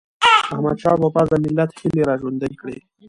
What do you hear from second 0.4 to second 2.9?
احمدشاه بابا د ملت هيلي را ژوندی کړي.